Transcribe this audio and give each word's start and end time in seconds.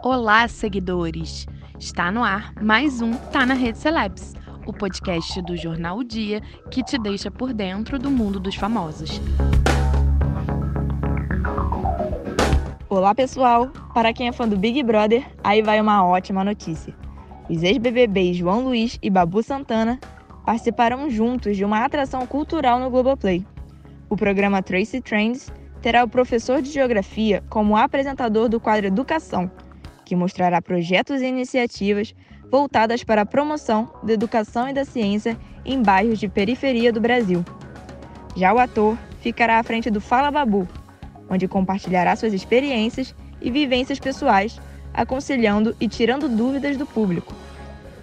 Olá, 0.00 0.46
seguidores! 0.46 1.44
Está 1.76 2.12
no 2.12 2.22
ar 2.22 2.52
mais 2.62 3.02
um 3.02 3.14
Tá 3.32 3.44
na 3.44 3.54
Rede 3.54 3.78
Celebs, 3.78 4.32
o 4.64 4.72
podcast 4.72 5.42
do 5.42 5.56
jornal 5.56 5.98
o 5.98 6.04
Dia 6.04 6.40
que 6.70 6.84
te 6.84 6.96
deixa 6.96 7.32
por 7.32 7.52
dentro 7.52 7.98
do 7.98 8.08
mundo 8.08 8.38
dos 8.38 8.54
famosos. 8.54 9.20
Olá, 12.88 13.12
pessoal! 13.12 13.72
Para 13.92 14.12
quem 14.12 14.28
é 14.28 14.32
fã 14.32 14.48
do 14.48 14.56
Big 14.56 14.80
Brother, 14.84 15.26
aí 15.42 15.62
vai 15.62 15.80
uma 15.80 16.06
ótima 16.06 16.44
notícia. 16.44 16.94
Os 17.50 17.64
ex-BBBs 17.64 18.36
João 18.36 18.60
Luiz 18.60 19.00
e 19.02 19.10
Babu 19.10 19.42
Santana 19.42 19.98
participarão 20.46 21.10
juntos 21.10 21.56
de 21.56 21.64
uma 21.64 21.84
atração 21.84 22.24
cultural 22.24 22.78
no 22.78 22.88
Globoplay. 22.88 23.44
O 24.08 24.16
programa 24.16 24.62
Tracy 24.62 25.00
Trends 25.00 25.52
terá 25.82 26.04
o 26.04 26.08
professor 26.08 26.62
de 26.62 26.70
Geografia 26.70 27.42
como 27.50 27.76
apresentador 27.76 28.48
do 28.48 28.60
quadro 28.60 28.86
Educação, 28.86 29.50
que 30.08 30.16
mostrará 30.16 30.62
projetos 30.62 31.20
e 31.20 31.26
iniciativas 31.26 32.14
voltadas 32.50 33.04
para 33.04 33.20
a 33.20 33.26
promoção 33.26 33.92
da 34.02 34.14
educação 34.14 34.66
e 34.66 34.72
da 34.72 34.82
ciência 34.82 35.36
em 35.66 35.82
bairros 35.82 36.18
de 36.18 36.26
periferia 36.30 36.90
do 36.90 36.98
Brasil. 36.98 37.44
Já 38.34 38.54
o 38.54 38.58
ator 38.58 38.96
ficará 39.20 39.58
à 39.58 39.62
frente 39.62 39.90
do 39.90 40.00
Fala 40.00 40.30
Babu, 40.30 40.66
onde 41.28 41.46
compartilhará 41.46 42.16
suas 42.16 42.32
experiências 42.32 43.14
e 43.38 43.50
vivências 43.50 43.98
pessoais, 43.98 44.58
aconselhando 44.94 45.76
e 45.78 45.86
tirando 45.86 46.26
dúvidas 46.26 46.78
do 46.78 46.86
público. 46.86 47.34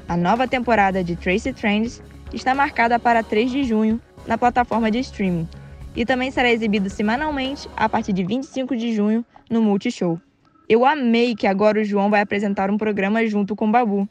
A 0.08 0.16
nova 0.16 0.48
temporada 0.48 1.04
de 1.04 1.16
Tracy 1.16 1.54
Trends 1.54 2.04
está 2.32 2.54
marcada 2.54 3.00
para 3.00 3.24
3 3.24 3.50
de 3.50 3.64
junho 3.64 4.00
na 4.28 4.38
plataforma 4.38 4.92
de 4.92 5.00
streaming 5.00 5.50
e 5.96 6.06
também 6.06 6.30
será 6.30 6.52
exibido 6.52 6.88
semanalmente 6.88 7.68
a 7.76 7.90
partir 7.90 8.14
de 8.14 8.24
25 8.24 8.76
de 8.76 8.94
junho 8.94 9.26
no 9.50 9.60
Multishow. 9.60 10.20
Eu 10.68 10.84
amei 10.84 11.36
que 11.36 11.46
agora 11.46 11.80
o 11.80 11.84
João 11.84 12.10
vai 12.10 12.22
apresentar 12.22 12.72
um 12.72 12.78
programa 12.78 13.26
junto 13.28 13.56
com 13.56 13.68
o 13.68 13.72
Babu. 13.72 14.10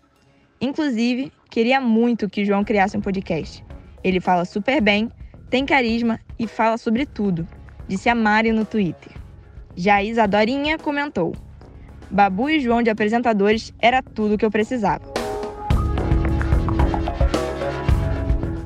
Inclusive, 0.60 1.32
queria 1.50 1.80
muito 1.80 2.28
que 2.28 2.42
o 2.42 2.44
João 2.44 2.62
criasse 2.62 2.96
um 2.96 3.00
podcast. 3.00 3.64
Ele 4.04 4.20
fala 4.20 4.44
super 4.44 4.80
bem, 4.80 5.10
tem 5.50 5.66
carisma 5.66 6.20
e 6.38 6.46
fala 6.46 6.78
sobre 6.78 7.06
tudo, 7.06 7.46
disse 7.88 8.08
a 8.08 8.14
Mari 8.14 8.52
no 8.52 8.64
Twitter. 8.64 9.12
Já 9.74 10.02
Isadorinha 10.02 10.78
comentou: 10.78 11.34
Babu 12.08 12.48
e 12.48 12.60
João 12.60 12.82
de 12.82 12.90
apresentadores 12.90 13.74
era 13.80 14.00
tudo 14.00 14.38
que 14.38 14.44
eu 14.44 14.50
precisava. 14.50 15.23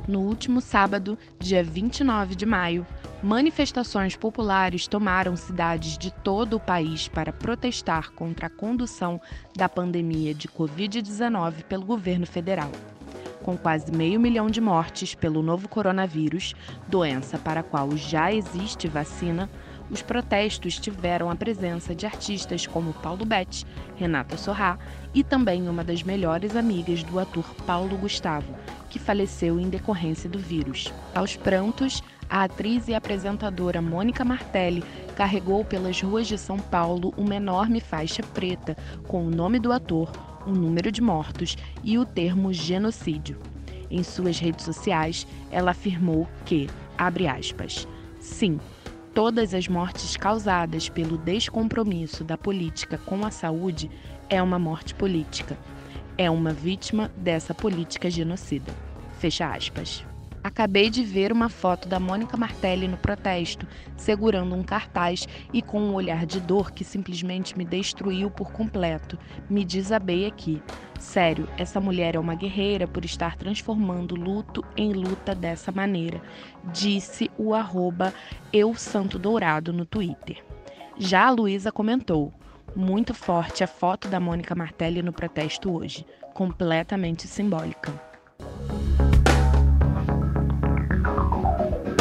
No 0.08 0.20
último 0.20 0.62
sábado, 0.62 1.18
dia 1.38 1.62
29 1.62 2.34
de 2.34 2.46
maio, 2.46 2.86
Manifestações 3.22 4.14
populares 4.14 4.86
tomaram 4.86 5.36
cidades 5.36 5.98
de 5.98 6.12
todo 6.12 6.54
o 6.54 6.60
país 6.60 7.08
para 7.08 7.32
protestar 7.32 8.12
contra 8.12 8.46
a 8.46 8.50
condução 8.50 9.20
da 9.56 9.68
pandemia 9.68 10.32
de 10.32 10.46
Covid-19 10.46 11.64
pelo 11.64 11.84
governo 11.84 12.24
federal. 12.24 12.70
Com 13.42 13.56
quase 13.56 13.90
meio 13.90 14.20
milhão 14.20 14.48
de 14.48 14.60
mortes 14.60 15.16
pelo 15.16 15.42
novo 15.42 15.68
coronavírus, 15.68 16.54
doença 16.86 17.38
para 17.38 17.58
a 17.58 17.64
qual 17.64 17.96
já 17.96 18.32
existe 18.32 18.86
vacina, 18.86 19.50
os 19.90 20.00
protestos 20.00 20.78
tiveram 20.78 21.28
a 21.28 21.34
presença 21.34 21.96
de 21.96 22.06
artistas 22.06 22.68
como 22.68 22.92
Paulo 22.92 23.24
Betti, 23.24 23.66
Renata 23.96 24.36
Sorrá 24.36 24.78
e 25.12 25.24
também 25.24 25.68
uma 25.68 25.82
das 25.82 26.04
melhores 26.04 26.54
amigas 26.54 27.02
do 27.02 27.18
ator 27.18 27.52
Paulo 27.66 27.96
Gustavo, 27.96 28.54
que 28.88 28.98
faleceu 28.98 29.58
em 29.60 29.68
decorrência 29.68 30.28
do 30.28 30.38
vírus. 30.38 30.92
Aos 31.14 31.36
prantos, 31.36 32.02
a 32.28 32.44
atriz 32.44 32.88
e 32.88 32.94
apresentadora 32.94 33.80
Mônica 33.80 34.24
Martelli 34.24 34.84
carregou 35.16 35.64
pelas 35.64 36.00
ruas 36.00 36.26
de 36.26 36.36
São 36.36 36.58
Paulo 36.58 37.12
uma 37.16 37.34
enorme 37.34 37.80
faixa 37.80 38.22
preta 38.22 38.76
com 39.06 39.26
o 39.26 39.30
nome 39.30 39.58
do 39.58 39.72
ator, 39.72 40.10
o 40.46 40.50
número 40.50 40.92
de 40.92 41.00
mortos 41.00 41.56
e 41.82 41.98
o 41.98 42.04
termo 42.04 42.52
genocídio. 42.52 43.38
Em 43.90 44.02
suas 44.02 44.38
redes 44.38 44.64
sociais, 44.64 45.26
ela 45.50 45.70
afirmou 45.70 46.28
que, 46.44 46.68
abre 46.96 47.26
aspas, 47.26 47.88
sim, 48.20 48.60
todas 49.14 49.54
as 49.54 49.66
mortes 49.66 50.16
causadas 50.16 50.88
pelo 50.88 51.16
descompromisso 51.16 52.22
da 52.22 52.36
política 52.36 52.98
com 52.98 53.24
a 53.24 53.30
saúde 53.30 53.90
é 54.28 54.42
uma 54.42 54.58
morte 54.58 54.94
política. 54.94 55.56
É 56.20 56.28
uma 56.28 56.52
vítima 56.52 57.12
dessa 57.16 57.54
política 57.54 58.10
genocida. 58.10 58.74
Fecha 59.20 59.54
aspas. 59.54 60.04
Acabei 60.42 60.90
de 60.90 61.04
ver 61.04 61.30
uma 61.30 61.48
foto 61.48 61.88
da 61.88 62.00
Mônica 62.00 62.36
Martelli 62.36 62.88
no 62.88 62.96
protesto, 62.96 63.64
segurando 63.96 64.52
um 64.52 64.64
cartaz 64.64 65.28
e 65.52 65.62
com 65.62 65.80
um 65.80 65.94
olhar 65.94 66.26
de 66.26 66.40
dor 66.40 66.72
que 66.72 66.82
simplesmente 66.82 67.56
me 67.56 67.64
destruiu 67.64 68.32
por 68.32 68.50
completo. 68.50 69.16
Me 69.48 69.64
desabei 69.64 70.26
aqui. 70.26 70.60
Sério, 70.98 71.48
essa 71.56 71.80
mulher 71.80 72.16
é 72.16 72.18
uma 72.18 72.34
guerreira 72.34 72.88
por 72.88 73.04
estar 73.04 73.36
transformando 73.36 74.16
luto 74.16 74.64
em 74.76 74.92
luta 74.92 75.36
dessa 75.36 75.70
maneira, 75.70 76.20
disse 76.72 77.30
o 77.38 77.54
arroba 77.54 78.12
Eu 78.52 78.74
Santo 78.74 79.20
Dourado 79.20 79.72
no 79.72 79.86
Twitter. 79.86 80.44
Já 80.98 81.28
a 81.28 81.30
Luísa 81.30 81.70
comentou: 81.70 82.32
muito 82.74 83.14
forte 83.14 83.64
a 83.64 83.66
foto 83.66 84.08
da 84.08 84.20
Mônica 84.20 84.54
Martelli 84.54 85.02
no 85.02 85.12
protesto 85.12 85.70
hoje, 85.70 86.04
completamente 86.34 87.26
simbólica. 87.26 87.92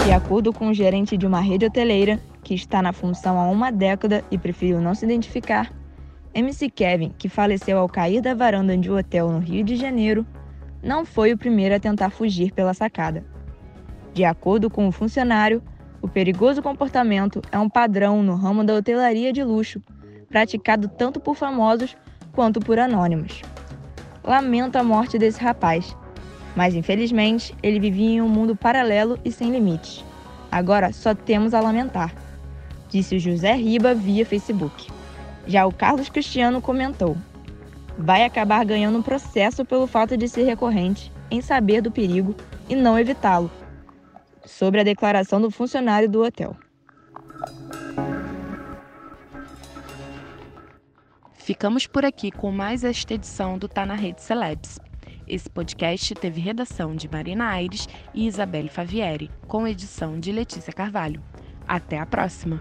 De 0.06 0.12
acordo 0.12 0.54
com 0.54 0.70
o 0.70 0.74
gerente 0.74 1.18
de 1.18 1.28
uma 1.28 1.42
rede 1.42 1.66
hoteleira, 1.66 2.20
que 2.44 2.54
está 2.54 2.82
na 2.82 2.94
função 2.94 3.40
há 3.40 3.50
uma 3.50 3.72
década 3.72 4.24
e 4.32 4.38
preferiu 4.38 4.80
não 4.80 4.96
se 4.96 5.06
identificar, 5.06 5.72
MC 6.34 6.70
Kevin, 6.70 7.14
que 7.18 7.28
faleceu 7.28 7.78
ao 7.78 7.90
cair 7.90 8.22
da 8.22 8.34
varanda 8.34 8.78
de 8.78 8.90
um 8.90 8.98
hotel 8.98 9.30
no 9.30 9.40
Rio 9.40 9.64
de 9.64 9.76
Janeiro, 9.76 10.26
não 10.82 11.04
foi 11.04 11.34
o 11.34 11.38
primeiro 11.38 11.76
a 11.76 11.80
tentar 11.80 12.10
fugir 12.10 12.52
pela 12.52 12.74
sacada. 12.74 13.26
De 14.14 14.24
acordo 14.24 14.70
com 14.70 14.88
o 14.88 14.92
funcionário, 14.92 15.62
o 16.02 16.08
perigoso 16.08 16.62
comportamento 16.62 17.42
é 17.52 17.58
um 17.58 17.70
padrão 17.70 18.24
no 18.24 18.36
ramo 18.36 18.64
da 18.64 18.76
hotelaria 18.76 19.34
de 19.34 19.44
luxo, 19.44 19.82
praticado 20.30 20.88
tanto 20.88 21.20
por 21.20 21.36
famosos 21.36 21.96
quanto 22.32 22.60
por 22.60 22.80
anônimos. 22.80 23.42
Lamento 24.24 24.78
a 24.78 24.84
morte 24.84 25.18
desse 25.18 25.42
rapaz, 25.42 25.96
mas 26.56 26.76
infelizmente 26.76 27.56
ele 27.64 27.80
vivia 27.80 28.16
em 28.16 28.22
um 28.22 28.28
mundo 28.28 28.56
paralelo 28.56 29.18
e 29.24 29.32
sem 29.32 29.52
limites. 29.52 30.04
Agora 30.52 30.92
só 30.92 31.14
temos 31.14 31.54
a 31.54 31.60
lamentar, 31.60 32.14
disse 32.90 33.16
o 33.16 33.20
José 33.20 33.54
Riba 33.54 33.94
via 33.94 34.26
Facebook. 34.26 34.88
Já 35.46 35.66
o 35.66 35.74
Carlos 35.74 36.10
Cristiano 36.10 36.62
comentou: 36.62 37.16
vai 37.98 38.24
acabar 38.24 38.66
ganhando 38.66 38.98
um 38.98 39.04
processo 39.04 39.66
pelo 39.66 39.88
fato 39.88 40.18
de 40.18 40.28
ser 40.28 40.44
recorrente 40.44 41.12
em 41.32 41.42
saber 41.42 41.82
do 41.82 41.92
perigo 41.92 42.36
e 42.70 42.76
não 42.76 43.00
evitá-lo. 43.00 43.50
Sobre 44.46 44.80
a 44.80 44.84
declaração 44.84 45.42
do 45.42 45.52
funcionário 45.52 46.10
do 46.10 46.24
hotel. 46.24 46.56
Ficamos 51.48 51.88
por 51.88 52.04
aqui 52.04 52.30
com 52.30 52.52
mais 52.52 52.84
esta 52.84 53.14
edição 53.14 53.58
do 53.58 53.70
Tá 53.70 53.86
na 53.86 53.96
Rede 53.96 54.22
Celebs. 54.22 54.82
Esse 55.26 55.50
podcast 55.50 56.14
teve 56.14 56.42
redação 56.42 56.94
de 56.94 57.08
Marina 57.08 57.48
Aires 57.48 57.88
e 58.14 58.28
Isabelle 58.28 58.68
Favieri, 58.68 59.32
com 59.48 59.66
edição 59.66 60.20
de 60.20 60.34
Letícia 60.34 60.74
Carvalho. 60.74 61.24
Até 61.66 62.00
a 62.00 62.06
próxima! 62.06 62.60